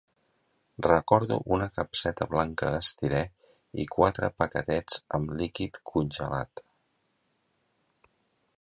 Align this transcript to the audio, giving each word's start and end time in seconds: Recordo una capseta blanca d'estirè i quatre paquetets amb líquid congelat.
Recordo 0.91 1.35
una 1.57 1.67
capseta 1.75 2.27
blanca 2.31 2.71
d'estirè 2.75 3.21
i 3.83 3.85
quatre 3.97 4.31
paquetets 4.43 4.99
amb 5.19 5.35
líquid 5.43 5.79
congelat. 5.93 6.65